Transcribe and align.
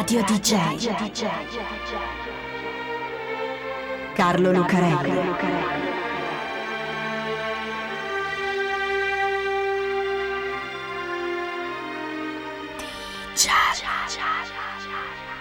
Radio 0.00 0.22
DJ. 0.22 0.54
Carlo 4.14 4.50
Lucarelli. 4.50 5.10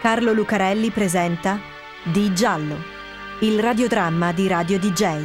Carlo 0.02 0.34
Lucarelli 0.34 0.90
presenta 0.90 1.62
Di 2.04 2.34
Giallo, 2.34 2.76
il 3.40 3.62
radiodramma 3.62 4.34
di 4.34 4.48
Radio 4.50 4.78
DJ. 4.78 5.22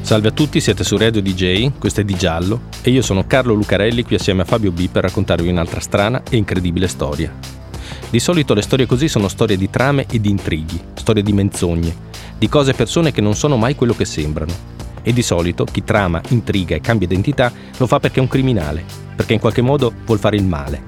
Salve 0.00 0.28
a 0.28 0.32
tutti, 0.32 0.60
siete 0.60 0.82
su 0.82 0.96
Radio 0.96 1.22
DJ, 1.22 1.78
questo 1.78 2.00
è 2.00 2.04
Di 2.04 2.16
Giallo 2.16 2.62
e 2.82 2.90
io 2.90 3.02
sono 3.02 3.24
Carlo 3.24 3.54
Lucarelli 3.54 4.02
qui 4.02 4.16
assieme 4.16 4.42
a 4.42 4.44
Fabio 4.44 4.72
B 4.72 4.88
per 4.88 5.04
raccontarvi 5.04 5.48
un'altra 5.48 5.78
strana 5.78 6.24
e 6.28 6.36
incredibile 6.36 6.88
storia. 6.88 7.65
Di 8.08 8.20
solito 8.20 8.54
le 8.54 8.62
storie 8.62 8.86
così 8.86 9.08
sono 9.08 9.28
storie 9.28 9.56
di 9.56 9.68
trame 9.68 10.06
e 10.08 10.20
di 10.20 10.30
intrighi, 10.30 10.80
storie 10.94 11.22
di 11.22 11.32
menzogne, 11.32 11.94
di 12.38 12.48
cose 12.48 12.70
e 12.70 12.74
persone 12.74 13.12
che 13.12 13.20
non 13.20 13.34
sono 13.34 13.56
mai 13.56 13.74
quello 13.74 13.94
che 13.94 14.04
sembrano. 14.04 14.74
E 15.02 15.12
di 15.12 15.22
solito 15.22 15.64
chi 15.64 15.84
trama, 15.84 16.20
intriga 16.28 16.74
e 16.74 16.80
cambia 16.80 17.06
identità 17.06 17.52
lo 17.76 17.86
fa 17.86 18.00
perché 18.00 18.18
è 18.18 18.22
un 18.22 18.28
criminale, 18.28 18.84
perché 19.14 19.34
in 19.34 19.40
qualche 19.40 19.62
modo 19.62 19.92
vuol 20.04 20.18
fare 20.18 20.36
il 20.36 20.44
male. 20.44 20.82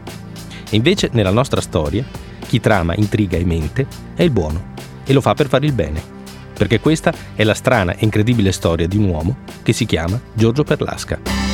E 0.70 0.76
invece 0.76 1.10
nella 1.12 1.30
nostra 1.30 1.60
storia 1.60 2.04
chi 2.46 2.60
trama, 2.60 2.94
intriga 2.96 3.36
e 3.36 3.44
mente 3.44 3.86
è 4.14 4.22
il 4.22 4.30
buono 4.30 4.74
e 5.04 5.12
lo 5.12 5.20
fa 5.20 5.34
per 5.34 5.48
fare 5.48 5.66
il 5.66 5.72
bene 5.72 6.16
perché 6.58 6.80
questa 6.80 7.14
è 7.36 7.44
la 7.44 7.54
strana 7.54 7.92
e 7.92 7.98
incredibile 8.00 8.50
storia 8.50 8.88
di 8.88 8.96
un 8.96 9.04
uomo 9.04 9.36
che 9.62 9.72
si 9.72 9.86
chiama 9.86 10.20
Giorgio 10.34 10.64
Perlasca. 10.64 11.47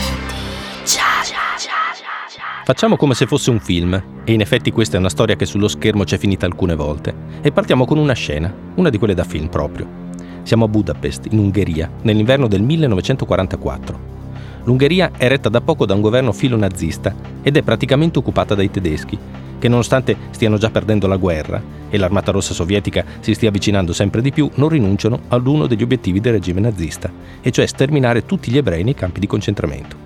Facciamo 2.64 2.96
come 2.96 3.12
se 3.12 3.26
fosse 3.26 3.50
un 3.50 3.60
film, 3.60 3.92
e 4.24 4.32
in 4.32 4.40
effetti 4.40 4.70
questa 4.70 4.96
è 4.96 4.98
una 4.98 5.10
storia 5.10 5.36
che 5.36 5.44
sullo 5.44 5.68
schermo 5.68 6.04
c'è 6.04 6.16
finita 6.16 6.46
alcune 6.46 6.74
volte, 6.74 7.14
e 7.42 7.52
partiamo 7.52 7.84
con 7.84 7.98
una 7.98 8.14
scena, 8.14 8.50
una 8.76 8.88
di 8.88 8.96
quelle 8.96 9.12
da 9.12 9.22
film 9.22 9.48
proprio. 9.48 9.86
Siamo 10.44 10.64
a 10.64 10.68
Budapest, 10.68 11.26
in 11.30 11.40
Ungheria, 11.40 11.90
nell'inverno 12.00 12.48
del 12.48 12.62
1944. 12.62 14.12
L'Ungheria 14.64 15.10
è 15.14 15.28
retta 15.28 15.50
da 15.50 15.60
poco 15.60 15.84
da 15.84 15.92
un 15.92 16.00
governo 16.00 16.32
filo-nazista 16.32 17.14
ed 17.42 17.58
è 17.58 17.62
praticamente 17.62 18.18
occupata 18.18 18.54
dai 18.54 18.70
tedeschi, 18.70 19.18
che 19.58 19.68
nonostante 19.68 20.16
stiano 20.30 20.56
già 20.56 20.70
perdendo 20.70 21.06
la 21.06 21.18
guerra 21.18 21.62
e 21.90 21.98
l'armata 21.98 22.32
rossa 22.32 22.54
sovietica 22.54 23.04
si 23.20 23.34
stia 23.34 23.50
avvicinando 23.50 23.92
sempre 23.92 24.22
di 24.22 24.32
più, 24.32 24.48
non 24.54 24.70
rinunciano 24.70 25.20
ad 25.28 25.46
uno 25.46 25.66
degli 25.66 25.82
obiettivi 25.82 26.18
del 26.18 26.32
regime 26.32 26.62
nazista, 26.62 27.12
e 27.42 27.50
cioè 27.50 27.66
sterminare 27.66 28.24
tutti 28.24 28.50
gli 28.50 28.56
ebrei 28.56 28.84
nei 28.84 28.94
campi 28.94 29.20
di 29.20 29.26
concentramento. 29.26 30.03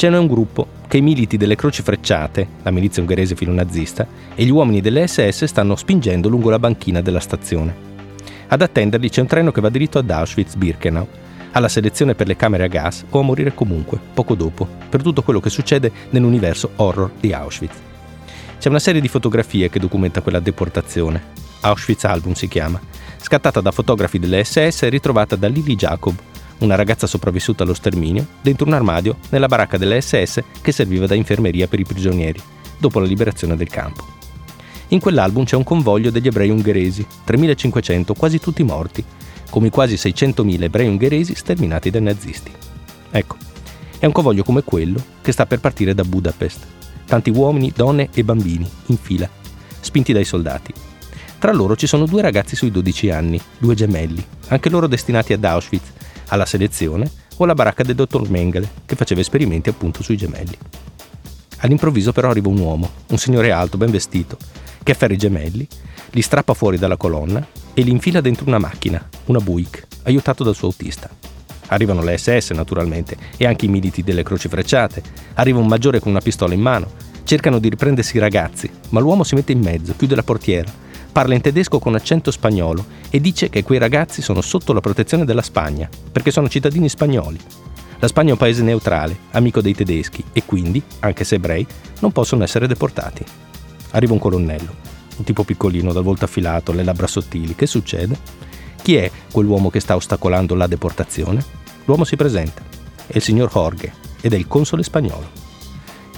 Ce 0.00 0.08
n'è 0.08 0.16
un 0.16 0.28
gruppo 0.28 0.66
che 0.88 0.96
i 0.96 1.02
militi 1.02 1.36
delle 1.36 1.56
Croci 1.56 1.82
Frecciate, 1.82 2.48
la 2.62 2.70
milizia 2.70 3.02
ungherese 3.02 3.36
filonazista, 3.36 4.06
e 4.34 4.46
gli 4.46 4.48
uomini 4.48 4.80
delle 4.80 5.06
SS 5.06 5.44
stanno 5.44 5.76
spingendo 5.76 6.30
lungo 6.30 6.48
la 6.48 6.58
banchina 6.58 7.02
della 7.02 7.20
stazione. 7.20 7.76
Ad 8.46 8.62
attenderli 8.62 9.10
c'è 9.10 9.20
un 9.20 9.26
treno 9.26 9.52
che 9.52 9.60
va 9.60 9.68
diritto 9.68 9.98
ad 9.98 10.08
Auschwitz-Birkenau, 10.08 11.06
alla 11.52 11.68
selezione 11.68 12.14
per 12.14 12.28
le 12.28 12.36
camere 12.36 12.64
a 12.64 12.68
gas 12.68 13.04
o 13.10 13.18
a 13.18 13.22
morire 13.22 13.52
comunque, 13.52 14.00
poco 14.14 14.34
dopo, 14.34 14.66
per 14.88 15.02
tutto 15.02 15.20
quello 15.20 15.38
che 15.38 15.50
succede 15.50 15.92
nell'universo 16.08 16.70
horror 16.76 17.10
di 17.20 17.34
Auschwitz. 17.34 17.76
C'è 18.58 18.70
una 18.70 18.78
serie 18.78 19.02
di 19.02 19.08
fotografie 19.08 19.68
che 19.68 19.80
documenta 19.80 20.22
quella 20.22 20.40
deportazione. 20.40 21.22
Auschwitz 21.60 22.04
Album 22.04 22.32
si 22.32 22.48
chiama, 22.48 22.80
scattata 23.18 23.60
da 23.60 23.70
fotografi 23.70 24.18
delle 24.18 24.44
SS 24.44 24.84
e 24.84 24.88
ritrovata 24.88 25.36
da 25.36 25.48
Lily 25.48 25.76
Jacob, 25.76 26.14
una 26.60 26.74
ragazza 26.74 27.06
sopravvissuta 27.06 27.62
allo 27.62 27.74
sterminio, 27.74 28.26
dentro 28.40 28.66
un 28.66 28.72
armadio 28.72 29.16
nella 29.30 29.46
baracca 29.46 29.76
delle 29.76 30.00
SS 30.00 30.42
che 30.60 30.72
serviva 30.72 31.06
da 31.06 31.14
infermeria 31.14 31.68
per 31.68 31.80
i 31.80 31.84
prigionieri, 31.84 32.40
dopo 32.78 33.00
la 33.00 33.06
liberazione 33.06 33.56
del 33.56 33.68
campo. 33.68 34.18
In 34.88 35.00
quell'album 35.00 35.44
c'è 35.44 35.56
un 35.56 35.64
convoglio 35.64 36.10
degli 36.10 36.26
ebrei 36.26 36.50
ungheresi, 36.50 37.06
3500, 37.24 38.14
quasi 38.14 38.40
tutti 38.40 38.62
morti, 38.62 39.04
come 39.48 39.68
i 39.68 39.70
quasi 39.70 39.94
600.000 39.94 40.62
ebrei 40.62 40.88
ungheresi 40.88 41.34
sterminati 41.34 41.90
dai 41.90 42.02
nazisti. 42.02 42.50
Ecco, 43.10 43.36
è 43.98 44.06
un 44.06 44.12
convoglio 44.12 44.42
come 44.42 44.64
quello 44.64 45.02
che 45.20 45.32
sta 45.32 45.46
per 45.46 45.60
partire 45.60 45.94
da 45.94 46.04
Budapest, 46.04 46.66
tanti 47.06 47.30
uomini, 47.30 47.72
donne 47.74 48.08
e 48.12 48.24
bambini, 48.24 48.68
in 48.86 48.96
fila, 48.96 49.28
spinti 49.80 50.12
dai 50.12 50.24
soldati. 50.24 50.72
Tra 51.38 51.52
loro 51.52 51.76
ci 51.76 51.86
sono 51.86 52.04
due 52.04 52.22
ragazzi 52.22 52.56
sui 52.56 52.70
12 52.70 53.10
anni, 53.10 53.40
due 53.58 53.74
gemelli, 53.74 54.24
anche 54.48 54.68
loro 54.68 54.86
destinati 54.86 55.32
ad 55.32 55.44
Auschwitz, 55.44 55.92
alla 56.30 56.46
selezione 56.46 57.08
o 57.36 57.44
alla 57.44 57.54
baracca 57.54 57.84
del 57.84 57.94
dottor 57.94 58.28
Mengele, 58.28 58.68
che 58.84 58.96
faceva 58.96 59.20
esperimenti 59.20 59.68
appunto 59.68 60.02
sui 60.02 60.16
gemelli. 60.16 60.56
All'improvviso 61.58 62.12
però 62.12 62.30
arriva 62.30 62.48
un 62.48 62.58
uomo, 62.58 62.90
un 63.08 63.18
signore 63.18 63.52
alto, 63.52 63.76
ben 63.76 63.90
vestito, 63.90 64.36
che 64.82 64.92
afferra 64.92 65.12
i 65.12 65.18
gemelli, 65.18 65.66
li 66.10 66.22
strappa 66.22 66.54
fuori 66.54 66.78
dalla 66.78 66.96
colonna 66.96 67.46
e 67.74 67.82
li 67.82 67.90
infila 67.90 68.20
dentro 68.20 68.46
una 68.46 68.58
macchina, 68.58 69.06
una 69.26 69.38
Buick, 69.38 69.86
aiutato 70.04 70.42
dal 70.42 70.54
suo 70.54 70.68
autista. 70.68 71.08
Arrivano 71.68 72.02
le 72.02 72.18
SS 72.18 72.50
naturalmente 72.50 73.16
e 73.36 73.46
anche 73.46 73.66
i 73.66 73.68
militi 73.68 74.02
delle 74.02 74.24
croci 74.24 74.48
frecciate. 74.48 75.02
Arriva 75.34 75.60
un 75.60 75.68
maggiore 75.68 76.00
con 76.00 76.10
una 76.10 76.20
pistola 76.20 76.52
in 76.52 76.60
mano. 76.60 76.90
Cercano 77.22 77.60
di 77.60 77.68
riprendersi 77.68 78.16
i 78.16 78.20
ragazzi, 78.20 78.68
ma 78.88 78.98
l'uomo 78.98 79.22
si 79.22 79.36
mette 79.36 79.52
in 79.52 79.60
mezzo, 79.60 79.94
chiude 79.96 80.16
la 80.16 80.24
portiera, 80.24 80.68
parla 81.10 81.34
in 81.34 81.40
tedesco 81.40 81.78
con 81.78 81.94
accento 81.94 82.30
spagnolo 82.30 82.84
e 83.10 83.20
dice 83.20 83.48
che 83.48 83.62
quei 83.62 83.78
ragazzi 83.78 84.22
sono 84.22 84.40
sotto 84.40 84.72
la 84.72 84.80
protezione 84.80 85.24
della 85.24 85.42
Spagna, 85.42 85.88
perché 86.10 86.30
sono 86.30 86.48
cittadini 86.48 86.88
spagnoli. 86.88 87.38
La 87.98 88.08
Spagna 88.08 88.30
è 88.30 88.32
un 88.32 88.38
paese 88.38 88.62
neutrale, 88.62 89.16
amico 89.32 89.60
dei 89.60 89.74
tedeschi 89.74 90.24
e 90.32 90.44
quindi, 90.46 90.82
anche 91.00 91.24
se 91.24 91.34
ebrei, 91.34 91.66
non 92.00 92.12
possono 92.12 92.44
essere 92.44 92.66
deportati. 92.66 93.24
Arriva 93.90 94.12
un 94.12 94.18
colonnello, 94.18 94.74
un 95.16 95.24
tipo 95.24 95.44
piccolino 95.44 95.92
dal 95.92 96.02
volto 96.02 96.24
affilato, 96.24 96.72
le 96.72 96.84
labbra 96.84 97.06
sottili. 97.06 97.54
Che 97.54 97.66
succede? 97.66 98.18
Chi 98.80 98.96
è 98.96 99.10
quell'uomo 99.30 99.68
che 99.68 99.80
sta 99.80 99.96
ostacolando 99.96 100.54
la 100.54 100.66
deportazione? 100.66 101.44
L'uomo 101.84 102.04
si 102.04 102.16
presenta, 102.16 102.62
è 103.06 103.16
il 103.16 103.22
signor 103.22 103.50
Jorge 103.50 103.92
ed 104.22 104.32
è 104.32 104.36
il 104.36 104.46
console 104.46 104.82
spagnolo. 104.82 105.28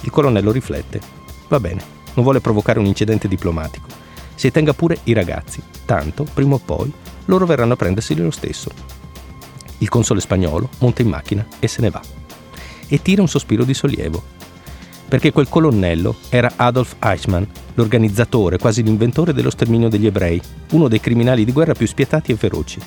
Il 0.01 0.11
colonnello 0.11 0.51
riflette. 0.51 1.01
Va 1.49 1.59
bene, 1.59 1.81
non 2.13 2.23
vuole 2.23 2.39
provocare 2.39 2.79
un 2.79 2.85
incidente 2.85 3.27
diplomatico. 3.27 4.02
Si 4.35 4.51
tenga 4.51 4.73
pure 4.73 4.99
i 5.03 5.13
ragazzi, 5.13 5.61
tanto, 5.85 6.25
prima 6.33 6.55
o 6.55 6.61
poi, 6.63 6.91
loro 7.25 7.45
verranno 7.45 7.73
a 7.73 7.77
prenderseli 7.77 8.21
lo 8.21 8.31
stesso. 8.31 8.71
Il 9.79 9.89
console 9.89 10.21
spagnolo 10.21 10.69
monta 10.79 11.01
in 11.01 11.09
macchina 11.09 11.45
e 11.59 11.67
se 11.67 11.81
ne 11.81 11.89
va. 11.89 12.01
E 12.87 13.01
tira 13.01 13.21
un 13.21 13.27
sospiro 13.27 13.63
di 13.63 13.73
sollievo. 13.73 14.21
Perché 15.07 15.31
quel 15.31 15.49
colonnello 15.49 16.15
era 16.29 16.53
Adolf 16.55 16.95
Eichmann, 16.99 17.43
l'organizzatore, 17.75 18.57
quasi 18.57 18.81
l'inventore 18.83 19.33
dello 19.33 19.49
sterminio 19.49 19.89
degli 19.89 20.07
ebrei, 20.07 20.41
uno 20.71 20.87
dei 20.87 20.99
criminali 20.99 21.45
di 21.45 21.51
guerra 21.51 21.73
più 21.73 21.85
spietati 21.85 22.31
e 22.31 22.35
feroci 22.35 22.79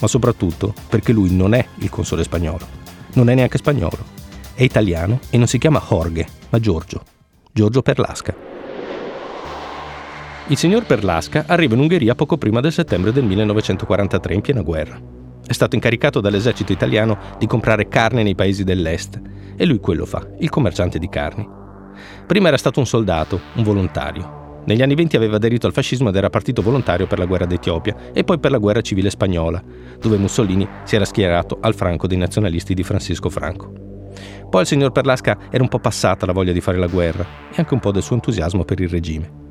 ma 0.00 0.06
soprattutto 0.06 0.74
perché 0.88 1.12
lui 1.12 1.34
non 1.34 1.54
è 1.54 1.64
il 1.78 1.90
console 1.90 2.22
spagnolo, 2.22 2.66
non 3.14 3.28
è 3.28 3.34
neanche 3.34 3.58
spagnolo, 3.58 3.98
è 4.54 4.62
italiano 4.62 5.20
e 5.30 5.38
non 5.38 5.46
si 5.46 5.58
chiama 5.58 5.84
Jorge, 5.86 6.26
ma 6.50 6.60
Giorgio, 6.60 7.02
Giorgio 7.52 7.82
Perlasca. 7.82 8.57
Il 10.50 10.56
signor 10.56 10.86
Perlasca 10.86 11.44
arriva 11.46 11.74
in 11.74 11.80
Ungheria 11.80 12.14
poco 12.14 12.38
prima 12.38 12.60
del 12.60 12.72
settembre 12.72 13.12
del 13.12 13.24
1943 13.24 14.34
in 14.34 14.40
piena 14.40 14.62
guerra. 14.62 14.98
È 15.46 15.52
stato 15.52 15.74
incaricato 15.74 16.20
dall'esercito 16.20 16.72
italiano 16.72 17.18
di 17.38 17.46
comprare 17.46 17.86
carne 17.88 18.22
nei 18.22 18.34
paesi 18.34 18.64
dell'est 18.64 19.20
e 19.56 19.66
lui 19.66 19.78
quello 19.78 20.06
fa, 20.06 20.26
il 20.38 20.48
commerciante 20.48 20.98
di 20.98 21.08
carni. 21.10 21.46
Prima 22.26 22.48
era 22.48 22.56
stato 22.56 22.80
un 22.80 22.86
soldato, 22.86 23.38
un 23.56 23.62
volontario, 23.62 24.36
negli 24.64 24.80
anni 24.80 24.94
20 24.94 25.16
aveva 25.16 25.36
aderito 25.36 25.66
al 25.66 25.74
fascismo 25.74 26.08
ed 26.08 26.16
era 26.16 26.30
partito 26.30 26.62
volontario 26.62 27.06
per 27.06 27.18
la 27.18 27.26
guerra 27.26 27.44
d'Etiopia 27.44 28.12
e 28.14 28.24
poi 28.24 28.38
per 28.38 28.50
la 28.50 28.58
guerra 28.58 28.80
civile 28.80 29.10
spagnola, 29.10 29.62
dove 30.00 30.16
Mussolini 30.16 30.66
si 30.84 30.94
era 30.94 31.04
schierato 31.04 31.58
al 31.60 31.74
franco 31.74 32.06
dei 32.06 32.18
nazionalisti 32.18 32.72
di 32.72 32.82
Francisco 32.82 33.28
Franco. 33.28 33.70
Poi 34.48 34.60
al 34.60 34.66
signor 34.66 34.92
Perlasca 34.92 35.38
era 35.50 35.62
un 35.62 35.68
po' 35.68 35.78
passata 35.78 36.24
la 36.24 36.32
voglia 36.32 36.52
di 36.52 36.60
fare 36.60 36.78
la 36.78 36.86
guerra 36.86 37.24
e 37.50 37.56
anche 37.56 37.74
un 37.74 37.80
po' 37.80 37.92
del 37.92 38.02
suo 38.02 38.14
entusiasmo 38.14 38.64
per 38.64 38.80
il 38.80 38.88
regime. 38.88 39.47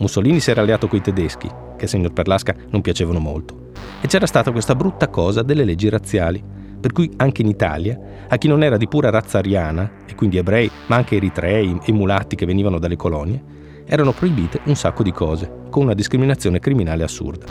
Mussolini 0.00 0.40
si 0.40 0.50
era 0.50 0.62
alleato 0.62 0.88
coi 0.88 1.02
tedeschi, 1.02 1.46
che 1.76 1.84
al 1.84 1.88
signor 1.88 2.14
Perlasca 2.14 2.54
non 2.70 2.80
piacevano 2.80 3.18
molto, 3.18 3.70
e 4.00 4.06
c'era 4.06 4.26
stata 4.26 4.50
questa 4.50 4.74
brutta 4.74 5.08
cosa 5.08 5.42
delle 5.42 5.62
leggi 5.64 5.90
razziali, 5.90 6.42
per 6.80 6.92
cui 6.92 7.12
anche 7.16 7.42
in 7.42 7.48
Italia, 7.48 7.98
a 8.26 8.36
chi 8.38 8.48
non 8.48 8.62
era 8.62 8.78
di 8.78 8.88
pura 8.88 9.10
razza 9.10 9.38
ariana, 9.38 10.04
e 10.06 10.14
quindi 10.14 10.38
ebrei, 10.38 10.70
ma 10.86 10.96
anche 10.96 11.16
eritrei 11.16 11.78
e 11.84 11.92
mulatti 11.92 12.34
che 12.34 12.46
venivano 12.46 12.78
dalle 12.78 12.96
colonie, 12.96 13.42
erano 13.84 14.12
proibite 14.12 14.60
un 14.64 14.74
sacco 14.74 15.02
di 15.02 15.12
cose, 15.12 15.64
con 15.68 15.82
una 15.82 15.94
discriminazione 15.94 16.60
criminale 16.60 17.02
assurda. 17.02 17.44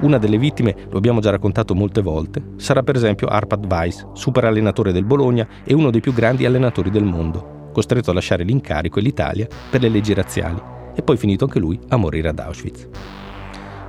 Una 0.00 0.16
delle 0.16 0.38
vittime, 0.38 0.74
lo 0.88 0.96
abbiamo 0.96 1.20
già 1.20 1.28
raccontato 1.28 1.74
molte 1.74 2.00
volte, 2.00 2.42
sarà 2.56 2.82
per 2.82 2.96
esempio 2.96 3.26
Arpad 3.26 3.66
Weiss, 3.70 4.06
super 4.14 4.44
allenatore 4.44 4.92
del 4.92 5.04
Bologna 5.04 5.46
e 5.62 5.74
uno 5.74 5.90
dei 5.90 6.00
più 6.00 6.14
grandi 6.14 6.46
allenatori 6.46 6.88
del 6.88 7.04
mondo, 7.04 7.68
costretto 7.72 8.12
a 8.12 8.14
lasciare 8.14 8.44
l'incarico 8.44 8.98
e 8.98 9.02
l'Italia 9.02 9.46
per 9.68 9.82
le 9.82 9.90
leggi 9.90 10.14
razziali 10.14 10.74
e 10.96 11.02
poi 11.02 11.16
finito 11.16 11.44
anche 11.44 11.60
lui 11.60 11.78
a 11.88 11.96
morire 11.96 12.30
ad 12.30 12.38
Auschwitz. 12.40 12.88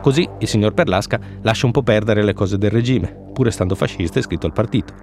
Così 0.01 0.30
il 0.39 0.48
signor 0.48 0.74
Perlasca 0.74 1.19
lascia 1.42 1.65
un 1.65 1.71
po' 1.71 1.81
perdere 1.81 2.24
le 2.24 2.33
cose 2.33 2.57
del 2.57 2.69
regime, 2.69 3.31
pur 3.33 3.48
essendo 3.48 3.74
fascista 3.74 4.18
e 4.18 4.19
iscritto 4.19 4.45
al 4.45 4.54
partito, 4.54 4.94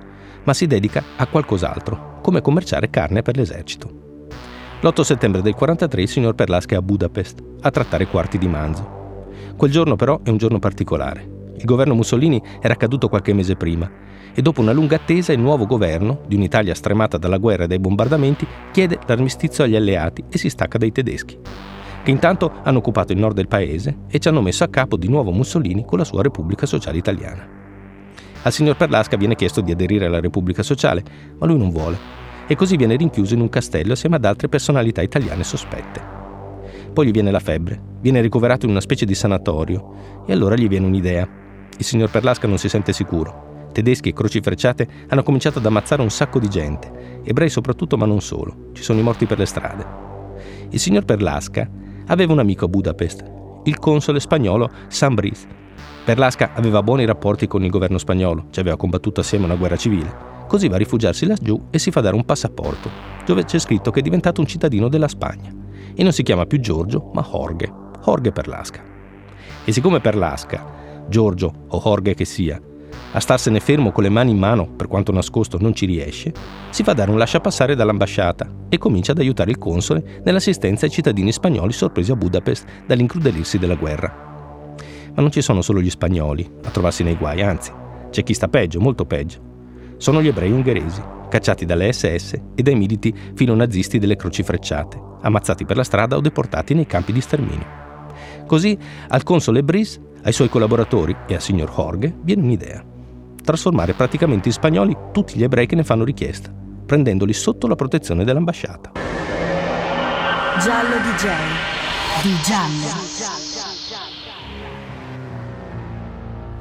ma 0.45 0.55
si 0.55 0.67
dedica 0.67 1.03
a 1.17 1.27
qualcos'altro, 1.27 2.19
come 2.23 2.41
commerciare 2.41 2.91
carne 2.91 3.23
per 3.23 3.37
l'esercito. 3.37 4.03
L'8 4.81 5.01
settembre 5.01 5.43
del 5.43 5.55
43 5.55 6.03
il 6.03 6.09
signor 6.09 6.35
Perlasca 6.35 6.75
è 6.75 6.79
a 6.79 6.83
Budapest 6.83 7.43
a 7.63 7.71
trattare 7.71 8.07
quarti 8.07 8.39
di 8.39 8.49
manzo. 8.49 9.27
Quel 9.57 9.71
giorno 9.71 9.97
però 9.97 10.21
è 10.23 10.29
un 10.29 10.37
giorno 10.37 10.59
particolare. 10.59 11.33
Il 11.57 11.65
governo 11.65 11.95
Mussolini 11.95 12.43
era 12.61 12.75
caduto 12.75 13.09
qualche 13.09 13.33
mese 13.33 13.57
prima 13.57 13.91
e 14.35 14.43
dopo 14.43 14.61
una 14.61 14.73
lunga 14.73 14.97
attesa 14.97 15.33
il 15.33 15.39
nuovo 15.39 15.65
governo, 15.65 16.21
di 16.27 16.35
un'Italia 16.35 16.75
stremata 16.75 17.17
dalla 17.17 17.39
guerra 17.39 17.65
e 17.65 17.67
dai 17.69 17.79
bombardamenti, 17.79 18.47
chiede 18.73 18.99
l'armistizio 19.07 19.65
agli 19.65 19.77
alleati 19.77 20.25
e 20.29 20.37
si 20.39 20.51
stacca 20.51 20.77
dai 20.77 20.91
tedeschi, 20.91 21.39
che 22.05 22.11
intanto 22.11 22.53
hanno 22.63 22.79
occupato 22.79 23.13
il 23.13 23.19
nord 23.19 23.35
del 23.35 23.49
paese 23.49 24.01
e 24.09 24.19
ci 24.19 24.29
hanno 24.29 24.43
messo 24.43 24.63
a 24.63 24.69
capo 24.69 24.99
di 24.99 25.09
nuovo 25.09 25.31
Mussolini 25.31 25.87
con 25.87 25.97
la 25.97 26.05
sua 26.05 26.21
Repubblica 26.21 26.67
Sociale 26.67 26.99
Italiana. 26.99 27.49
Al 28.43 28.53
signor 28.53 28.77
Perlasca 28.77 29.17
viene 29.17 29.35
chiesto 29.35 29.63
di 29.63 29.73
aderire 29.73 30.05
alla 30.05 30.21
Repubblica 30.21 30.63
Sociale, 30.63 31.03
ma 31.39 31.47
lui 31.47 31.57
non 31.57 31.71
vuole, 31.71 31.97
e 32.47 32.55
così 32.57 32.77
viene 32.77 32.97
rinchiuso 32.97 33.33
in 33.33 33.41
un 33.41 33.49
castello 33.49 33.95
assieme 33.95 34.17
ad 34.17 34.27
altre 34.27 34.51
personalità 34.51 35.01
italiane 35.01 35.45
sospette. 35.45 36.03
Poi 36.93 37.07
gli 37.07 37.11
viene 37.11 37.31
la 37.31 37.41
febbre, 37.41 37.81
viene 38.03 38.21
ricoverato 38.21 38.67
in 38.67 38.73
una 38.73 38.83
specie 38.83 39.07
di 39.07 39.15
sanatorio 39.15 40.25
e 40.27 40.33
allora 40.35 40.57
gli 40.57 40.69
viene 40.69 40.85
un'idea. 40.85 41.27
Il 41.79 41.85
signor 41.87 42.11
Perlasca 42.11 42.47
non 42.47 42.59
si 42.59 42.69
sente 42.69 42.93
sicuro. 42.93 43.69
Tedeschi 43.73 44.11
e 44.11 44.13
croci 44.13 44.41
frecciate 44.43 44.87
hanno 45.09 45.23
cominciato 45.23 45.59
ad 45.59 45.65
ammazzare 45.65 46.03
un 46.03 46.11
sacco 46.11 46.39
di 46.39 46.51
gente, 46.51 47.23
ebrei 47.25 47.49
soprattutto 47.49 47.97
ma 47.97 48.05
non 48.05 48.21
solo, 48.21 48.69
ci 48.75 48.83
sono 48.83 49.01
i 49.01 49.03
morti 49.03 49.25
per 49.25 49.39
le 49.39 49.47
strade. 49.47 49.87
Il 50.69 50.79
signor 50.79 51.07
Perlasca 51.07 51.69
aveva 52.07 52.33
un 52.33 52.39
amico 52.39 52.65
a 52.65 52.69
Budapest, 52.69 53.25
il 53.65 53.79
console 53.79 54.21
spagnolo 54.21 54.71
Sam 54.89 55.15
Brice. 55.15 55.47
Perlasca 56.05 56.53
aveva 56.55 56.83
buoni 56.83 57.05
rapporti 57.05 57.47
con 57.47 57.65
il 57.65 57.71
governo 57.71 57.99
spagnolo, 57.99 58.47
ci 58.51 58.61
aveva 58.61 58.77
combattuto 58.77 59.21
assieme 59.21 59.47
una 59.47 59.57
guerra 59.57 59.77
civile. 59.77 60.33
Così 60.47 60.69
va 60.69 60.75
a 60.75 60.79
rifugiarsi 60.79 61.27
laggiù 61.27 61.69
e 61.71 61.79
si 61.79 61.91
fa 61.91 62.01
dare 62.01 62.15
un 62.15 62.25
passaporto, 62.25 62.91
dove 63.25 63.45
c'è 63.45 63.59
scritto 63.59 63.91
che 63.91 64.01
è 64.01 64.03
diventato 64.03 64.41
un 64.41 64.47
cittadino 64.47 64.89
della 64.89 65.09
Spagna 65.09 65.53
e 65.95 66.03
non 66.03 66.13
si 66.13 66.23
chiama 66.23 66.45
più 66.45 66.61
Giorgio, 66.61 67.11
ma 67.15 67.23
Jorge, 67.23 67.73
Jorge 68.05 68.33
Perlasca. 68.33 68.83
E 69.65 69.73
siccome 69.73 70.01
Perlasca, 70.01 71.05
Giorgio 71.09 71.53
o 71.69 71.81
Jorge 71.83 72.15
che 72.15 72.25
sia, 72.25 72.61
a 73.15 73.21
starsene 73.21 73.61
fermo 73.61 73.93
con 73.93 74.03
le 74.03 74.09
mani 74.09 74.33
in 74.33 74.39
mano, 74.39 74.67
per 74.67 74.89
quanto 74.89 75.13
nascosto 75.13 75.57
non 75.61 75.73
ci 75.73 75.87
riesce, 75.87 76.33
si 76.71 76.83
fa 76.83 76.95
dare 76.95 77.13
un 77.13 77.19
lasciapassare 77.19 77.77
dall'ambasciata 77.77 78.67
e 78.69 78.77
comincia 78.77 79.13
ad 79.13 79.19
aiutare 79.19 79.53
il 79.53 79.59
console 79.59 80.21
nell'assistenza 80.25 80.85
ai 80.85 80.91
cittadini 80.91 81.31
spagnoli 81.31 81.73
sorpresi 81.73 82.11
a 82.11 82.17
Budapest 82.17 82.67
dall'incrudelirsi 82.87 83.59
della 83.59 83.77
guerra. 83.77 84.75
Ma 85.15 85.23
non 85.23 85.31
ci 85.31 85.43
sono 85.43 85.63
solo 85.63 85.81
gli 85.81 85.91
spagnoli 85.91 86.49
a 86.65 86.71
trovarsi 86.71 87.05
nei 87.05 87.15
guai, 87.15 87.41
anzi, 87.41 87.71
c'è 88.11 88.25
chi 88.25 88.35
sta 88.35 88.49
peggio, 88.49 88.81
molto 88.81 89.05
peggio. 89.05 89.53
Sono 89.97 90.21
gli 90.21 90.27
ebrei 90.27 90.51
ungheresi, 90.51 91.01
cacciati 91.29 91.65
dalle 91.65 91.93
SS 91.93 92.33
e 92.57 92.63
dai 92.63 92.75
militi 92.75 93.15
filo-nazisti 93.35 94.01
delle 94.01 94.17
croci 94.17 94.43
frecciate, 94.43 95.01
ammazzati 95.21 95.65
per 95.65 95.77
la 95.77 95.85
strada 95.85 96.17
o 96.17 96.21
deportati 96.21 96.75
nei 96.75 96.87
campi 96.87 97.13
di 97.13 97.21
sterminio. 97.21 97.83
Così 98.45 98.77
al 99.09 99.23
console 99.23 99.63
Brice, 99.63 100.01
ai 100.25 100.33
suoi 100.33 100.49
collaboratori 100.49 101.15
e 101.29 101.35
al 101.35 101.41
signor 101.41 101.73
Jorge 101.73 102.13
viene 102.23 102.43
un'idea. 102.43 102.93
Trasformare 103.45 103.93
praticamente 103.93 104.49
in 104.49 104.55
spagnoli 104.55 104.97
tutti 105.13 105.37
gli 105.37 105.43
ebrei 105.43 105.67
che 105.67 105.77
ne 105.77 105.85
fanno 105.85 106.03
richiesta, 106.03 106.51
prendendoli 106.87 107.35
sotto 107.35 107.67
la 107.67 107.75
protezione 107.75 108.25
dell'ambasciata. 108.25 108.93
Giallo 110.59 110.97
DJ. 110.97 111.29
Di 112.23 112.35
giallo. 112.43 112.87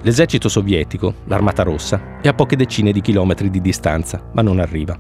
L'esercito 0.02 0.50
sovietico, 0.50 1.14
l'armata 1.28 1.64
rossa, 1.64 2.20
è 2.22 2.28
a 2.28 2.34
poche 2.34 2.58
decine 2.58 2.92
di 2.92 3.00
chilometri 3.00 3.50
di 3.50 3.62
distanza, 3.62 4.22
ma 4.34 4.42
non 4.42 4.60
arriva. 4.60 5.00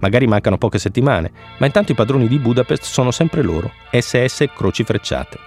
Magari 0.00 0.26
mancano 0.26 0.58
poche 0.58 0.78
settimane, 0.78 1.32
ma 1.56 1.64
intanto 1.64 1.92
i 1.92 1.94
padroni 1.94 2.28
di 2.28 2.38
Budapest 2.38 2.82
sono 2.82 3.10
sempre 3.10 3.40
loro, 3.40 3.70
SS 3.90 4.44
croci 4.54 4.84
frecciate. 4.84 5.38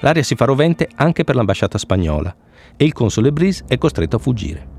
L'aria 0.00 0.22
si 0.22 0.36
fa 0.36 0.44
rovente 0.44 0.88
anche 0.94 1.24
per 1.24 1.34
l'ambasciata 1.34 1.76
spagnola 1.76 2.32
e 2.76 2.84
il 2.84 2.92
console 2.92 3.32
Brice 3.32 3.64
è 3.66 3.78
costretto 3.78 4.14
a 4.14 4.20
fuggire. 4.20 4.77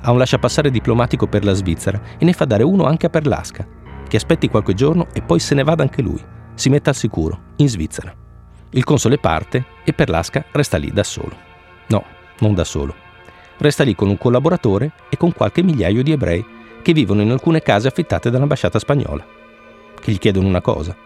Ha 0.00 0.10
un 0.10 0.18
lasciapassare 0.18 0.70
diplomatico 0.70 1.26
per 1.26 1.44
la 1.44 1.52
Svizzera 1.52 2.00
e 2.18 2.24
ne 2.24 2.32
fa 2.32 2.44
dare 2.44 2.62
uno 2.62 2.84
anche 2.84 3.06
a 3.06 3.10
Perlasca, 3.10 3.66
che 4.08 4.16
aspetti 4.16 4.48
qualche 4.48 4.74
giorno 4.74 5.08
e 5.12 5.22
poi 5.22 5.38
se 5.38 5.54
ne 5.54 5.62
vada 5.62 5.82
anche 5.82 6.02
lui. 6.02 6.22
Si 6.54 6.68
mette 6.68 6.90
al 6.90 6.96
sicuro, 6.96 7.38
in 7.56 7.68
Svizzera. 7.68 8.14
Il 8.70 8.84
console 8.84 9.18
parte 9.18 9.64
e 9.84 9.92
Perlasca 9.92 10.44
resta 10.52 10.76
lì 10.76 10.90
da 10.92 11.02
solo. 11.02 11.36
No, 11.88 12.04
non 12.40 12.54
da 12.54 12.64
solo. 12.64 12.94
Resta 13.58 13.84
lì 13.84 13.94
con 13.94 14.08
un 14.08 14.18
collaboratore 14.18 14.92
e 15.10 15.16
con 15.16 15.32
qualche 15.32 15.62
migliaio 15.62 16.02
di 16.02 16.12
ebrei 16.12 16.44
che 16.82 16.92
vivono 16.92 17.22
in 17.22 17.30
alcune 17.30 17.60
case 17.60 17.88
affittate 17.88 18.30
dall'ambasciata 18.30 18.78
spagnola, 18.78 19.24
che 20.00 20.12
gli 20.12 20.18
chiedono 20.18 20.48
una 20.48 20.60
cosa, 20.60 20.96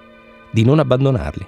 di 0.51 0.65
non 0.65 0.79
abbandonarli. 0.79 1.47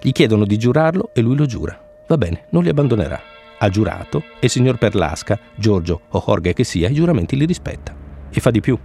Gli 0.00 0.12
chiedono 0.12 0.44
di 0.44 0.56
giurarlo 0.56 1.10
e 1.12 1.20
lui 1.20 1.36
lo 1.36 1.44
giura. 1.44 1.78
Va 2.06 2.16
bene, 2.16 2.46
non 2.50 2.62
li 2.62 2.70
abbandonerà. 2.70 3.20
Ha 3.62 3.68
giurato 3.68 4.24
e 4.38 4.46
il 4.46 4.50
signor 4.50 4.78
Perlasca, 4.78 5.38
Giorgio 5.54 6.00
o 6.08 6.24
Jorge 6.26 6.54
che 6.54 6.64
sia, 6.64 6.88
i 6.88 6.94
giuramenti 6.94 7.36
li 7.36 7.44
rispetta. 7.44 7.94
E 8.30 8.40
fa 8.40 8.50
di 8.50 8.60
più. 8.60 8.78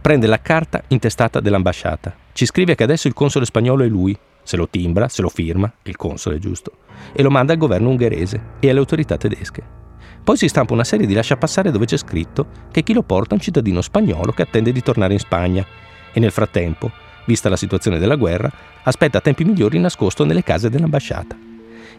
Prende 0.00 0.26
la 0.26 0.40
carta 0.40 0.82
intestata 0.88 1.38
dell'ambasciata. 1.40 2.14
Ci 2.32 2.46
scrive 2.46 2.74
che 2.74 2.82
adesso 2.82 3.08
il 3.08 3.14
console 3.14 3.44
spagnolo 3.44 3.84
è 3.84 3.88
lui. 3.88 4.16
Se 4.42 4.56
lo 4.56 4.68
timbra, 4.68 5.08
se 5.08 5.20
lo 5.20 5.28
firma, 5.28 5.70
il 5.82 5.96
console 5.96 6.38
giusto, 6.38 6.72
e 7.12 7.22
lo 7.22 7.30
manda 7.30 7.52
al 7.52 7.58
governo 7.58 7.90
ungherese 7.90 8.40
e 8.58 8.70
alle 8.70 8.78
autorità 8.78 9.18
tedesche. 9.18 9.62
Poi 10.24 10.36
si 10.38 10.48
stampa 10.48 10.72
una 10.72 10.82
serie 10.82 11.06
di 11.06 11.14
lasciapassare 11.14 11.70
dove 11.70 11.84
c'è 11.84 11.98
scritto 11.98 12.46
che 12.70 12.82
chi 12.82 12.94
lo 12.94 13.02
porta 13.02 13.32
è 13.32 13.34
un 13.34 13.40
cittadino 13.40 13.82
spagnolo 13.82 14.32
che 14.32 14.42
attende 14.42 14.72
di 14.72 14.80
tornare 14.80 15.12
in 15.12 15.18
Spagna 15.18 15.64
e 16.10 16.18
nel 16.20 16.32
frattempo, 16.32 16.90
vista 17.26 17.50
la 17.50 17.56
situazione 17.56 17.98
della 17.98 18.16
guerra, 18.16 18.50
aspetta 18.82 19.20
tempi 19.20 19.44
migliori 19.44 19.78
nascosto 19.78 20.24
nelle 20.24 20.42
case 20.42 20.70
dell'ambasciata. 20.70 21.51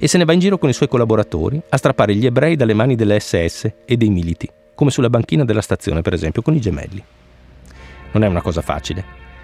E 0.03 0.09
se 0.09 0.17
ne 0.17 0.25
va 0.25 0.33
in 0.33 0.39
giro 0.39 0.57
con 0.57 0.67
i 0.67 0.73
suoi 0.73 0.89
collaboratori 0.89 1.61
a 1.69 1.77
strappare 1.77 2.13
gli 2.13 2.25
ebrei 2.25 2.57
dalle 2.57 2.73
mani 2.73 2.95
delle 2.95 3.21
SS 3.21 3.71
e 3.85 3.95
dei 3.95 4.09
militi, 4.09 4.50
come 4.75 4.91
sulla 4.91 5.09
banchina 5.09 5.45
della 5.45 5.61
stazione 5.61 6.01
per 6.01 6.11
esempio 6.11 6.41
con 6.41 6.53
i 6.53 6.59
gemelli. 6.59 7.01
Non 8.11 8.25
è 8.25 8.27
una 8.27 8.41
cosa 8.41 8.59
facile 8.59 9.01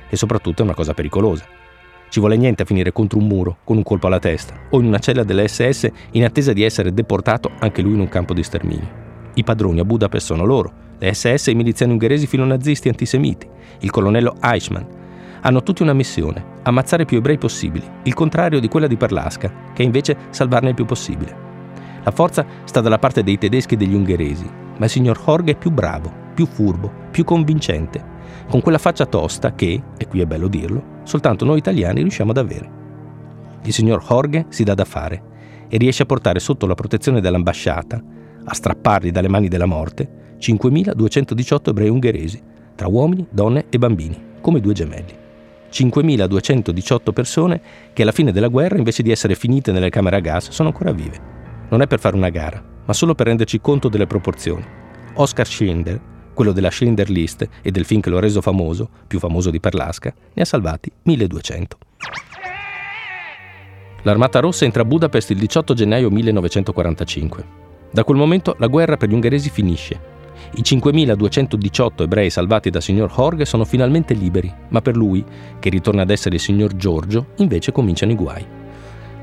e 0.09 0.17
soprattutto 0.17 0.61
è 0.61 0.65
una 0.65 0.73
cosa 0.73 0.93
pericolosa. 0.93 1.45
Ci 2.09 2.19
vuole 2.19 2.35
niente 2.35 2.63
a 2.63 2.65
finire 2.65 2.91
contro 2.91 3.19
un 3.19 3.27
muro, 3.27 3.59
con 3.63 3.77
un 3.77 3.83
colpo 3.83 4.07
alla 4.07 4.19
testa, 4.19 4.53
o 4.71 4.81
in 4.81 4.87
una 4.87 4.99
cella 4.99 5.23
delle 5.23 5.47
SS 5.47 5.89
in 6.11 6.25
attesa 6.25 6.51
di 6.51 6.63
essere 6.63 6.93
deportato 6.93 7.51
anche 7.59 7.81
lui 7.81 7.93
in 7.93 8.01
un 8.01 8.09
campo 8.09 8.33
di 8.33 8.43
sterminio. 8.43 9.31
I 9.35 9.45
padroni 9.45 9.79
a 9.79 9.85
Budapest 9.85 10.25
sono 10.25 10.43
loro, 10.43 10.73
le 10.97 11.13
SS 11.13 11.47
e 11.47 11.51
i 11.51 11.55
miliziani 11.55 11.93
ungheresi 11.93 12.27
filonazisti 12.27 12.89
antisemiti, 12.89 13.47
il 13.79 13.91
colonnello 13.91 14.35
Eichmann. 14.41 14.98
Hanno 15.41 15.63
tutti 15.63 15.81
una 15.81 15.93
missione, 15.93 16.43
ammazzare 16.63 17.05
più 17.05 17.17
ebrei 17.17 17.37
possibili, 17.37 17.85
il 18.03 18.13
contrario 18.13 18.59
di 18.59 18.67
quella 18.67 18.87
di 18.87 18.97
Perlasca, 18.97 19.51
che 19.73 19.83
è 19.83 19.85
invece 19.85 20.17
salvarne 20.29 20.69
il 20.69 20.75
più 20.75 20.85
possibile. 20.85 21.47
La 22.03 22.11
forza 22.11 22.45
sta 22.63 22.81
dalla 22.81 22.99
parte 22.99 23.23
dei 23.23 23.37
tedeschi 23.37 23.73
e 23.75 23.77
degli 23.77 23.93
ungheresi, 23.93 24.49
ma 24.77 24.85
il 24.85 24.91
signor 24.91 25.21
Jorge 25.23 25.51
è 25.51 25.57
più 25.57 25.71
bravo, 25.71 26.11
più 26.33 26.45
furbo, 26.45 26.91
più 27.11 27.23
convincente 27.23 28.17
con 28.49 28.61
quella 28.61 28.79
faccia 28.79 29.05
tosta 29.05 29.53
che, 29.53 29.81
e 29.95 30.07
qui 30.07 30.21
è 30.21 30.25
bello 30.25 30.47
dirlo, 30.47 31.01
soltanto 31.03 31.45
noi 31.45 31.59
italiani 31.59 32.01
riusciamo 32.01 32.31
ad 32.31 32.37
avere. 32.37 32.77
Il 33.63 33.73
signor 33.73 34.03
Jorge 34.03 34.47
si 34.49 34.63
dà 34.63 34.73
da 34.73 34.85
fare 34.85 35.21
e 35.67 35.77
riesce 35.77 36.03
a 36.03 36.07
portare 36.07 36.39
sotto 36.39 36.65
la 36.65 36.73
protezione 36.73 37.21
dell'ambasciata, 37.21 38.01
a 38.43 38.53
strapparli 38.53 39.11
dalle 39.11 39.27
mani 39.27 39.49
della 39.49 39.67
morte, 39.67 40.37
5.218 40.39 41.69
ebrei 41.69 41.89
ungheresi, 41.89 42.41
tra 42.73 42.87
uomini, 42.87 43.27
donne 43.29 43.65
e 43.69 43.77
bambini, 43.77 44.17
come 44.41 44.59
due 44.59 44.73
gemelli. 44.73 45.18
5.218 45.71 47.13
persone 47.13 47.61
che 47.93 48.01
alla 48.01 48.11
fine 48.11 48.31
della 48.31 48.47
guerra, 48.47 48.77
invece 48.77 49.03
di 49.03 49.11
essere 49.11 49.35
finite 49.35 49.71
nelle 49.71 49.89
camere 49.89 50.17
a 50.17 50.19
gas, 50.19 50.49
sono 50.49 50.69
ancora 50.69 50.91
vive. 50.91 51.19
Non 51.69 51.81
è 51.81 51.87
per 51.87 51.99
fare 51.99 52.15
una 52.15 52.29
gara, 52.29 52.63
ma 52.85 52.93
solo 52.93 53.15
per 53.15 53.27
renderci 53.27 53.61
conto 53.61 53.89
delle 53.89 54.07
proporzioni. 54.07 54.65
Oscar 55.13 55.47
Schindler 55.47 56.01
quello 56.39 56.53
della 56.53 56.71
Schindler 56.71 57.09
List 57.09 57.45
e 57.61 57.69
del 57.69 57.83
film 57.83 57.99
che 57.99 58.09
lo 58.09 58.15
ha 58.15 58.21
reso 58.21 58.39
famoso, 58.39 58.89
più 59.07 59.19
famoso 59.19 59.49
di 59.49 59.59
Perlasca, 59.59 60.13
ne 60.33 60.41
ha 60.41 60.45
salvati 60.45 60.89
1200. 61.01 61.77
L'Armata 64.03 64.39
Rossa 64.39 64.63
entra 64.63 64.83
a 64.83 64.85
Budapest 64.85 65.31
il 65.31 65.37
18 65.37 65.73
gennaio 65.73 66.09
1945. 66.09 67.45
Da 67.91 68.05
quel 68.05 68.17
momento 68.17 68.55
la 68.57 68.67
guerra 68.67 68.95
per 68.95 69.09
gli 69.09 69.13
ungheresi 69.15 69.49
finisce. 69.49 69.99
I 70.55 70.61
5.218 70.61 72.01
ebrei 72.03 72.29
salvati 72.29 72.69
da 72.69 72.81
signor 72.81 73.11
Jorge 73.11 73.45
sono 73.45 73.65
finalmente 73.65 74.13
liberi, 74.13 74.51
ma 74.69 74.81
per 74.81 74.95
lui, 74.95 75.23
che 75.59 75.69
ritorna 75.69 76.01
ad 76.01 76.09
essere 76.09 76.35
il 76.35 76.41
signor 76.41 76.75
Giorgio, 76.75 77.27
invece 77.37 77.71
cominciano 77.71 78.11
i 78.11 78.15
guai. 78.15 78.45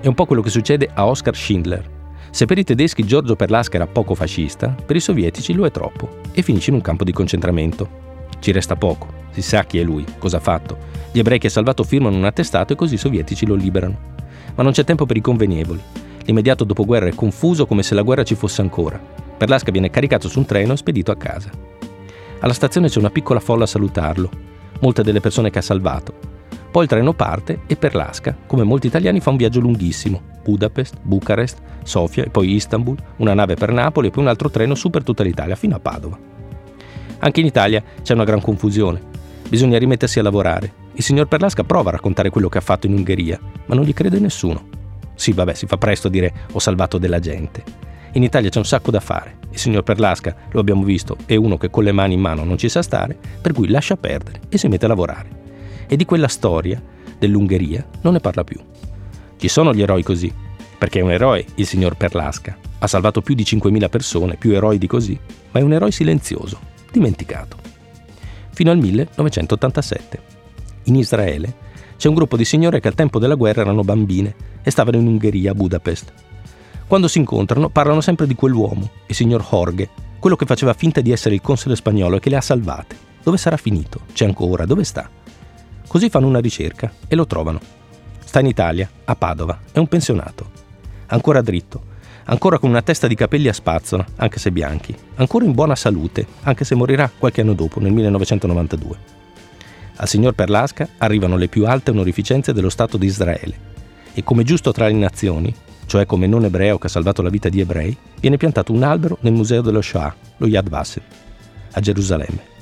È 0.01 0.07
un 0.07 0.15
po' 0.15 0.27
quello 0.27 0.43
che 0.43 0.51
succede 0.51 0.89
a 0.93 1.07
Oscar 1.07 1.35
Schindler, 1.35 1.95
se 2.37 2.45
per 2.45 2.59
i 2.59 2.65
tedeschi 2.65 3.05
Giorgio 3.05 3.35
Perlasca 3.35 3.77
era 3.77 3.87
poco 3.87 4.15
fascista, 4.15 4.69
per 4.69 4.95
i 4.95 5.01
sovietici 5.01 5.55
lo 5.55 5.65
è 5.65 5.71
troppo 5.71 6.19
e 6.33 6.43
finisce 6.43 6.69
in 6.69 6.77
un 6.77 6.83
campo 6.83 7.03
di 7.03 7.11
concentramento. 7.11 7.89
Ci 8.41 8.53
resta 8.53 8.77
poco, 8.77 9.07
si 9.31 9.41
sa 9.41 9.65
chi 9.65 9.79
è 9.79 9.83
lui, 9.83 10.05
cosa 10.19 10.37
ha 10.37 10.41
fatto. 10.41 10.77
Gli 11.13 11.19
ebrei 11.19 11.39
che 11.39 11.47
ha 11.47 11.51
salvato 11.51 11.83
firmano 11.83 12.15
un 12.15 12.25
attestato 12.25 12.75
e 12.75 12.77
così 12.77 12.95
i 12.95 12.99
sovietici 12.99 13.47
lo 13.47 13.55
liberano. 13.55 14.15
Ma 14.55 14.63
non 14.63 14.73
c'è 14.73 14.85
tempo 14.85 15.07
per 15.07 15.17
i 15.17 15.23
convenevoli. 15.23 15.81
L'immediato 16.25 16.65
dopoguerra 16.65 17.07
è 17.07 17.15
confuso 17.15 17.65
come 17.65 17.83
se 17.83 17.95
la 17.95 18.03
guerra 18.03 18.23
ci 18.23 18.35
fosse 18.35 18.61
ancora. 18.61 19.26
Perlasca 19.37 19.71
viene 19.71 19.91
caricato 19.91 20.29
su 20.29 20.39
un 20.39 20.47
treno 20.47 20.73
e 20.73 20.77
spedito 20.77 21.11
a 21.11 21.17
casa. 21.17 21.51
Alla 22.41 22.53
stazione 22.53 22.89
c'è 22.89 22.99
una 22.99 23.11
piccola 23.11 23.41
folla 23.41 23.65
a 23.65 23.67
salutarlo, 23.69 24.31
molte 24.81 25.03
delle 25.03 25.21
persone 25.21 25.51
che 25.51 25.59
ha 25.59 25.63
salvato. 25.63 26.35
Poi 26.71 26.83
il 26.83 26.89
treno 26.89 27.15
parte 27.15 27.61
e 27.67 27.77
per 27.77 27.95
l'Asca, 27.95 28.37
come 28.47 28.63
molti 28.63 28.87
italiani, 28.87 29.21
fa 29.21 29.31
un 29.31 29.37
viaggio 29.37 29.61
lunghissimo. 29.61 30.21
Budapest, 30.43 30.97
Bucarest, 31.03 31.59
Sofia 31.83 32.25
e 32.25 32.31
poi 32.31 32.55
Istanbul, 32.55 32.97
una 33.17 33.35
nave 33.35 33.55
per 33.55 33.73
Napoli 33.73 34.09
e 34.09 34.11
poi 34.11 34.23
un 34.23 34.29
altro 34.29 34.51
treno 34.51 34.75
su 34.75 34.91
per 34.91 35.03
tutta 35.03 35.23
l'Italia 35.23 35.57
fino 35.57 35.75
a 35.75 35.81
Padova. 35.81 36.19
Anche 37.19 37.41
in 37.41 37.47
Italia 37.47 37.83
c'è 38.03 38.13
una 38.13 38.25
gran 38.25 38.41
confusione. 38.41 39.01
Bisogna 39.49 39.79
rimettersi 39.79 40.19
a 40.19 40.23
lavorare. 40.23 40.85
Il 40.93 41.03
signor 41.03 41.29
Perlasca 41.29 41.65
prova 41.65 41.89
a 41.89 41.93
raccontare 41.93 42.31
quello 42.31 42.49
che 42.49 42.59
ha 42.59 42.63
fatto 42.63 42.87
in 42.87 42.93
Ungheria, 42.93 43.41
ma 43.67 43.75
non 43.75 43.85
gli 43.85 43.95
crede 43.95 44.19
nessuno. 44.19 44.69
Sì, 45.15 45.33
vabbè, 45.33 45.55
si 45.55 45.67
fa 45.67 45.79
presto 45.79 46.09
a 46.09 46.11
dire 46.11 46.33
ho 46.53 46.59
salvato 46.59 46.99
della 46.99 47.21
gente. 47.21 47.65
In 48.17 48.23
Italia 48.23 48.49
c'è 48.49 48.59
un 48.59 48.65
sacco 48.65 48.91
da 48.91 49.01
fare. 49.01 49.37
Il 49.51 49.59
signor 49.59 49.83
Perlasca, 49.83 50.35
lo 50.51 50.61
abbiamo 50.61 50.85
visto, 50.85 51.19
è 51.27 51.37
uno 51.37 51.59
che 51.59 51.69
con 51.69 51.85
le 51.85 51.93
mani 51.93 52.15
in 52.15 52.21
mano 52.21 52.45
non 52.45 52.57
ci 52.57 52.71
sa 52.71 52.81
stare, 52.81 53.15
per 53.43 53.53
cui 53.53 53.69
lascia 53.69 53.99
perdere 53.99 54.41
e 54.49 54.57
si 54.57 54.69
mette 54.69 54.87
a 54.87 54.89
lavorare 54.89 55.45
e 55.87 55.97
di 55.97 56.07
quella 56.07 56.27
storia 56.27 56.83
dell'Ungheria 57.19 57.87
non 58.01 58.15
ne 58.15 58.21
parla 58.21 58.43
più. 58.43 58.59
Ci 59.37 59.49
sono 59.49 59.75
gli 59.75 59.83
eroi 59.83 60.03
così, 60.03 60.33
perché 60.79 61.01
è 61.01 61.03
un 61.03 61.11
eroe 61.11 61.45
il 61.57 61.67
signor 61.67 61.95
Perlasca, 61.95 62.57
ha 62.79 62.87
salvato 62.87 63.21
più 63.21 63.35
di 63.35 63.43
5.000 63.43 63.89
persone, 63.91 64.37
più 64.37 64.53
eroi 64.53 64.79
di 64.79 64.87
così, 64.87 65.19
ma 65.51 65.61
è 65.61 65.63
un 65.63 65.75
eroe 65.75 65.91
silenzioso, 65.91 66.59
dimenticato. 66.91 67.59
Fino 68.55 68.71
al 68.71 68.79
1987. 68.79 70.21
In 70.85 70.97
Israele 70.97 71.55
c'è 71.99 72.09
un 72.09 72.15
gruppo 72.15 72.39
di 72.39 72.47
signore 72.47 72.81
che 72.81 72.89
al 72.89 72.95
tempo 72.95 73.19
della 73.19 73.35
guerra 73.35 73.61
erano 73.61 73.83
bambine 73.83 74.35
e 74.63 74.71
stavano 74.71 74.97
in 74.97 75.07
Ungheria, 75.07 75.51
a 75.51 75.55
Budapest. 75.55 76.13
Quando 76.87 77.09
si 77.09 77.19
incontrano 77.19 77.69
parlano 77.69 78.01
sempre 78.01 78.29
di 78.29 78.37
quell'uomo, 78.37 78.89
il 79.07 79.15
signor 79.15 79.45
Jorge, 79.51 79.89
quello 80.21 80.37
che 80.37 80.47
faceva 80.47 80.73
finta 80.73 81.01
di 81.01 81.11
essere 81.11 81.35
il 81.35 81.41
console 81.41 81.75
spagnolo 81.75 82.17
e 82.17 82.21
che 82.21 82.31
le 82.31 82.37
ha 82.37 82.41
salvate. 82.41 82.97
Dove 83.25 83.39
sarà 83.39 83.57
finito? 83.57 84.03
C'è 84.13 84.25
ancora? 84.25 84.67
Dove 84.67 84.85
sta? 84.85 85.11
Così 85.89 86.09
fanno 86.09 86.29
una 86.29 86.39
ricerca 86.39 86.93
e 87.09 87.17
lo 87.17 87.27
trovano. 87.27 87.59
Sta 88.25 88.39
in 88.39 88.47
Italia, 88.47 88.89
a 89.05 89.17
Padova, 89.17 89.59
è 89.73 89.79
un 89.79 89.89
pensionato. 89.89 90.49
Ancora 91.07 91.43
dritto, 91.43 91.83
ancora 92.27 92.61
con 92.61 92.71
una 92.71 92.83
testa 92.83 93.09
di 93.09 93.17
capelli 93.17 93.49
a 93.49 93.53
spazzola, 93.53 94.07
anche 94.17 94.39
se 94.39 94.53
bianchi, 94.53 94.95
ancora 95.17 95.45
in 95.45 95.55
buona 95.55 95.75
salute, 95.75 96.25
anche 96.43 96.65
se 96.65 96.77
morirà 96.77 97.11
qualche 97.19 97.41
anno 97.41 97.55
dopo, 97.55 97.81
nel 97.81 97.93
1992. 97.93 98.99
Al 99.97 100.07
signor 100.07 100.35
Perlasca 100.35 100.89
arrivano 100.99 101.37
le 101.37 101.49
più 101.49 101.67
alte 101.67 101.91
onorificenze 101.91 102.53
dello 102.53 102.71
Stato 102.71 102.97
di 102.97 103.07
Israele 103.07 103.75
e 104.15 104.23
come 104.23 104.45
giusto 104.45 104.71
tra 104.71 104.87
le 104.87 104.93
nazioni, 104.93 105.55
cioè 105.87 106.05
come 106.05 106.27
non 106.27 106.45
ebreo 106.45 106.79
che 106.79 106.87
ha 106.89 106.91
salvato 106.91 107.23
la 107.23 107.31
vita 107.31 107.49
di 107.49 107.61
ebrei, 107.61 107.97
viene 108.21 108.37
piantato 108.37 108.73
un 108.73 108.83
albero 108.83 109.19
nel 109.21 109.33
museo 109.33 109.63
dello 109.63 109.81
Shoah, 109.81 110.15
lo 110.39 110.47
Yad 110.47 110.69
Vashem, 110.69 111.03
a 111.73 111.81
Gerusalemme. 111.81 112.55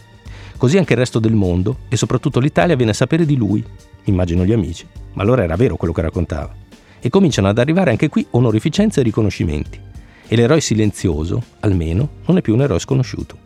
Così 0.56 0.78
anche 0.78 0.92
il 0.92 0.98
resto 0.98 1.18
del 1.18 1.34
mondo 1.34 1.78
e 1.88 1.96
soprattutto 1.96 2.40
l'Italia 2.40 2.76
viene 2.76 2.92
a 2.92 2.94
sapere 2.94 3.26
di 3.26 3.36
lui, 3.36 3.64
immagino 4.04 4.44
gli 4.44 4.52
amici, 4.52 4.86
ma 5.14 5.22
allora 5.22 5.42
era 5.42 5.56
vero 5.56 5.76
quello 5.76 5.92
che 5.92 6.02
raccontava. 6.02 6.54
E 7.00 7.08
cominciano 7.10 7.48
ad 7.48 7.58
arrivare 7.58 7.90
anche 7.90 8.08
qui 8.08 8.26
onorificenze 8.30 9.00
e 9.00 9.02
riconoscimenti. 9.02 9.78
E 10.26 10.36
l'eroe 10.36 10.60
silenzioso, 10.60 11.42
almeno, 11.60 12.08
non 12.26 12.38
è 12.38 12.40
più 12.40 12.54
un 12.54 12.62
eroe 12.62 12.78
sconosciuto. 12.78 13.36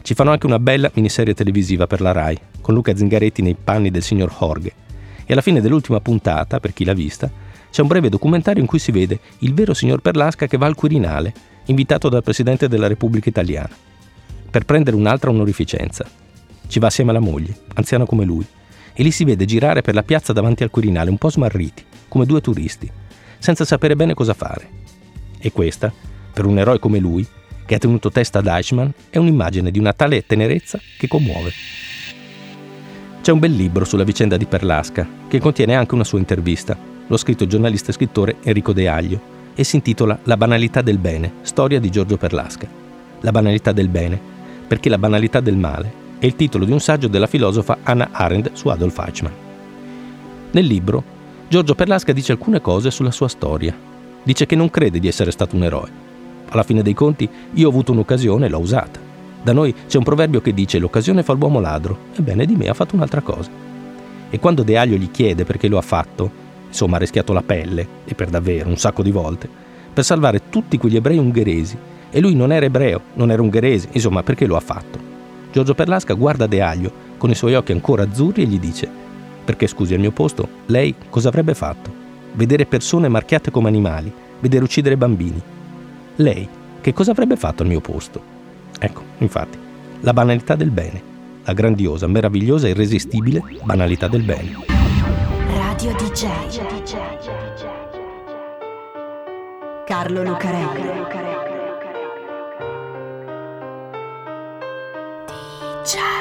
Ci 0.00 0.14
fanno 0.14 0.30
anche 0.30 0.46
una 0.46 0.58
bella 0.58 0.90
miniserie 0.94 1.34
televisiva 1.34 1.86
per 1.86 2.00
la 2.00 2.12
RAI, 2.12 2.38
con 2.62 2.74
Luca 2.74 2.96
Zingaretti 2.96 3.42
nei 3.42 3.56
panni 3.62 3.90
del 3.90 4.02
signor 4.02 4.34
Jorge. 4.38 4.72
E 5.26 5.32
alla 5.32 5.42
fine 5.42 5.60
dell'ultima 5.60 6.00
puntata, 6.00 6.60
per 6.60 6.72
chi 6.72 6.84
l'ha 6.84 6.94
vista, 6.94 7.30
c'è 7.70 7.82
un 7.82 7.88
breve 7.88 8.08
documentario 8.08 8.62
in 8.62 8.68
cui 8.68 8.78
si 8.78 8.92
vede 8.92 9.20
il 9.38 9.54
vero 9.54 9.74
signor 9.74 10.00
Perlasca 10.00 10.46
che 10.46 10.56
va 10.56 10.66
al 10.66 10.74
Quirinale, 10.74 11.32
invitato 11.66 12.08
dal 12.08 12.22
Presidente 12.22 12.68
della 12.68 12.86
Repubblica 12.86 13.28
Italiana, 13.28 13.76
per 14.50 14.64
prendere 14.64 14.96
un'altra 14.96 15.30
onorificenza, 15.30 16.06
ci 16.66 16.78
va 16.78 16.86
assieme 16.86 17.10
alla 17.10 17.20
moglie, 17.20 17.56
anziana 17.74 18.04
come 18.04 18.24
lui, 18.24 18.46
e 18.92 19.02
li 19.02 19.10
si 19.10 19.24
vede 19.24 19.44
girare 19.44 19.82
per 19.82 19.94
la 19.94 20.02
piazza 20.02 20.32
davanti 20.32 20.62
al 20.62 20.70
Quirinale 20.70 21.10
un 21.10 21.18
po' 21.18 21.30
smarriti, 21.30 21.84
come 22.08 22.26
due 22.26 22.40
turisti, 22.40 22.90
senza 23.38 23.64
sapere 23.64 23.96
bene 23.96 24.14
cosa 24.14 24.34
fare. 24.34 24.68
E 25.38 25.52
questa, 25.52 25.92
per 26.32 26.46
un 26.46 26.58
eroe 26.58 26.78
come 26.78 26.98
lui, 26.98 27.26
che 27.64 27.74
ha 27.74 27.78
tenuto 27.78 28.10
testa 28.10 28.38
ad 28.38 28.46
Eichmann, 28.46 28.88
è 29.10 29.18
un'immagine 29.18 29.70
di 29.70 29.78
una 29.78 29.92
tale 29.92 30.24
tenerezza 30.26 30.80
che 30.98 31.06
commuove. 31.06 31.52
C'è 33.20 33.30
un 33.30 33.38
bel 33.38 33.52
libro 33.52 33.84
sulla 33.84 34.04
vicenda 34.04 34.36
di 34.36 34.46
Perlasca, 34.46 35.06
che 35.28 35.38
contiene 35.38 35.74
anche 35.74 35.94
una 35.94 36.04
sua 36.04 36.18
intervista. 36.18 36.76
L'ho 37.08 37.16
scritto 37.16 37.44
il 37.44 37.48
giornalista 37.48 37.90
e 37.90 37.94
scrittore 37.94 38.36
Enrico 38.42 38.72
De 38.72 38.86
Aglio 38.86 39.20
e 39.54 39.64
si 39.64 39.76
intitola 39.76 40.18
La 40.24 40.36
banalità 40.36 40.82
del 40.82 40.98
bene, 40.98 41.32
storia 41.40 41.80
di 41.80 41.90
Giorgio 41.90 42.16
Perlasca. 42.16 42.68
La 43.20 43.32
banalità 43.32 43.72
del 43.72 43.88
bene, 43.88 44.20
perché 44.66 44.88
la 44.88 44.98
banalità 44.98 45.40
del 45.40 45.56
male 45.56 46.06
è 46.18 46.26
il 46.26 46.36
titolo 46.36 46.64
di 46.64 46.72
un 46.72 46.80
saggio 46.80 47.08
della 47.08 47.26
filosofa 47.26 47.78
Anna 47.82 48.10
Arendt 48.12 48.52
su 48.52 48.68
Adolf 48.68 48.98
Eichmann. 48.98 49.32
Nel 50.50 50.64
libro, 50.64 51.02
Giorgio 51.48 51.74
Perlasca 51.74 52.12
dice 52.12 52.32
alcune 52.32 52.60
cose 52.60 52.90
sulla 52.90 53.10
sua 53.10 53.28
storia. 53.28 53.74
Dice 54.22 54.44
che 54.44 54.56
non 54.56 54.70
crede 54.70 55.00
di 55.00 55.08
essere 55.08 55.30
stato 55.30 55.56
un 55.56 55.64
eroe. 55.64 55.90
Alla 56.50 56.62
fine 56.62 56.82
dei 56.82 56.94
conti, 56.94 57.28
io 57.54 57.66
ho 57.66 57.70
avuto 57.70 57.92
un'occasione 57.92 58.46
e 58.46 58.48
l'ho 58.50 58.58
usata. 58.58 59.00
Da 59.42 59.52
noi 59.52 59.74
c'è 59.86 59.96
un 59.96 60.04
proverbio 60.04 60.42
che 60.42 60.52
dice 60.52 60.78
l'occasione 60.78 61.22
fa 61.22 61.32
l'uomo 61.32 61.60
ladro. 61.60 61.98
Ebbene, 62.14 62.44
di 62.44 62.54
me 62.54 62.68
ha 62.68 62.74
fatto 62.74 62.96
un'altra 62.96 63.22
cosa. 63.22 63.50
E 64.28 64.38
quando 64.38 64.62
De 64.62 64.76
Aglio 64.76 64.96
gli 64.96 65.10
chiede 65.10 65.44
perché 65.44 65.68
lo 65.68 65.78
ha 65.78 65.82
fatto, 65.82 66.46
insomma 66.68 66.96
ha 66.96 67.00
rischiato 67.00 67.32
la 67.32 67.42
pelle, 67.42 67.86
e 68.04 68.14
per 68.14 68.28
davvero 68.28 68.68
un 68.68 68.76
sacco 68.76 69.02
di 69.02 69.10
volte, 69.10 69.48
per 69.92 70.04
salvare 70.04 70.48
tutti 70.48 70.78
quegli 70.78 70.96
ebrei 70.96 71.18
ungheresi, 71.18 71.76
e 72.10 72.20
lui 72.20 72.34
non 72.34 72.52
era 72.52 72.66
ebreo, 72.66 73.00
non 73.14 73.30
era 73.30 73.42
ungherese, 73.42 73.88
insomma 73.92 74.22
perché 74.22 74.46
lo 74.46 74.56
ha 74.56 74.60
fatto? 74.60 75.16
Giorgio 75.52 75.74
Perlasca 75.74 76.14
guarda 76.14 76.46
De 76.46 76.60
Aglio 76.62 76.92
con 77.16 77.30
i 77.30 77.34
suoi 77.34 77.54
occhi 77.54 77.72
ancora 77.72 78.04
azzurri 78.04 78.42
e 78.42 78.46
gli 78.46 78.58
dice: 78.58 78.88
Perché 79.44 79.66
scusi 79.66 79.94
al 79.94 80.00
mio 80.00 80.12
posto, 80.12 80.48
lei 80.66 80.94
cosa 81.08 81.28
avrebbe 81.28 81.54
fatto? 81.54 81.90
Vedere 82.32 82.66
persone 82.66 83.08
marchiate 83.08 83.50
come 83.50 83.68
animali, 83.68 84.12
vedere 84.40 84.64
uccidere 84.64 84.96
bambini. 84.96 85.40
Lei 86.16 86.48
che 86.80 86.92
cosa 86.92 87.10
avrebbe 87.10 87.36
fatto 87.36 87.62
al 87.62 87.68
mio 87.68 87.80
posto? 87.80 88.20
Ecco, 88.78 89.02
infatti, 89.18 89.58
la 90.00 90.12
banalità 90.12 90.54
del 90.54 90.70
bene, 90.70 91.02
la 91.44 91.52
grandiosa, 91.52 92.06
meravigliosa 92.06 92.68
irresistibile 92.68 93.42
banalità 93.64 94.06
del 94.06 94.22
bene. 94.22 94.77
Radio 95.80 95.94
DJ. 95.94 96.26
Carlo 99.86 100.24
Lucarelli. 100.24 101.06
cha 105.84 106.18